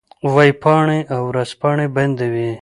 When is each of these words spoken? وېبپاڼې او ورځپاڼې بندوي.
وېبپاڼې 0.35 0.99
او 1.13 1.21
ورځپاڼې 1.29 1.85
بندوي. 1.95 2.51